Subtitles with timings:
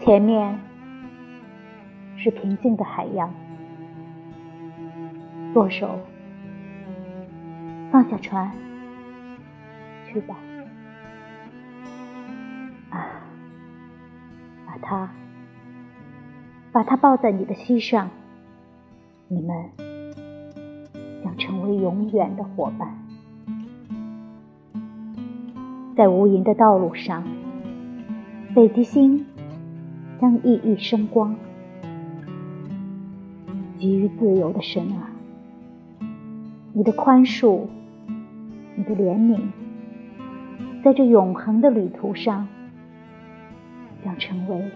[0.00, 0.58] 前面
[2.16, 3.32] 是平静的海洋，
[5.52, 5.98] 舵手。
[7.92, 8.50] 放下船，
[10.06, 10.36] 去吧，
[12.90, 13.22] 啊，
[14.66, 15.08] 把他，
[16.72, 18.10] 把他抱在你的膝上，
[19.28, 19.70] 你们
[21.24, 22.98] 将成为永远的伙伴，
[25.96, 27.22] 在无垠的道路上，
[28.54, 29.24] 北极星。
[30.18, 31.36] 将熠熠生光，
[33.78, 35.10] 给予自由的神啊！
[36.72, 37.66] 你的宽恕，
[38.76, 39.40] 你的怜悯，
[40.82, 42.48] 在这永恒的旅途上，
[44.02, 44.70] 将成为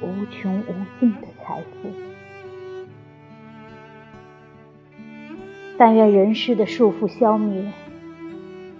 [0.00, 1.88] 无穷无尽的财富。
[5.78, 7.72] 但愿人世的束缚消灭，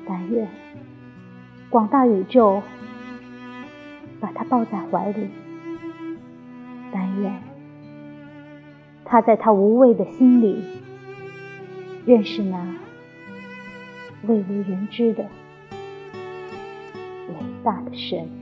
[0.05, 0.49] 但愿
[1.71, 2.61] 广大宇宙。
[4.21, 5.29] 把他抱在怀里，
[6.93, 7.43] 但愿
[9.05, 10.63] 他在他无畏的心里
[12.07, 12.77] 认识那
[14.23, 15.25] 未为人知的
[17.29, 18.40] 伟大的神。